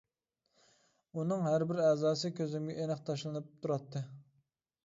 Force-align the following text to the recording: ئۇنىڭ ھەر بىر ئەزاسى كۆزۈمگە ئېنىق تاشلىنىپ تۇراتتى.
ئۇنىڭ 1.19 1.43
ھەر 1.49 1.65
بىر 1.71 1.81
ئەزاسى 1.89 2.31
كۆزۈمگە 2.39 2.79
ئېنىق 2.81 3.07
تاشلىنىپ 3.11 3.53
تۇراتتى. 3.67 4.07